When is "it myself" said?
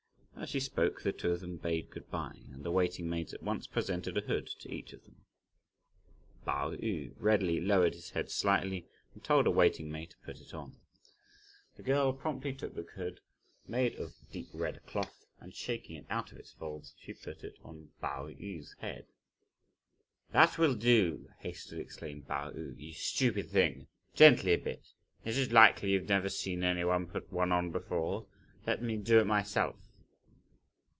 29.19-29.77